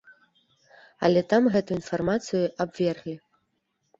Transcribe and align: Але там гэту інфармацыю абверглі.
Але 1.07 1.21
там 1.33 1.43
гэту 1.57 1.71
інфармацыю 1.79 2.43
абверглі. 2.65 3.15